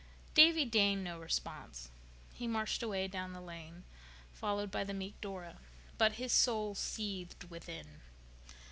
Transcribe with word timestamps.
Davy 0.33 0.65
deigned 0.65 1.03
no 1.03 1.19
response. 1.19 1.91
He 2.33 2.47
marched 2.47 2.81
away 2.81 3.07
down 3.07 3.33
the 3.33 3.39
lane, 3.39 3.83
followed 4.33 4.71
by 4.71 4.83
the 4.83 4.95
meek 4.95 5.21
Dora. 5.21 5.59
But 5.99 6.13
his 6.13 6.33
soul 6.33 6.73
seethed 6.73 7.51
within. 7.51 8.01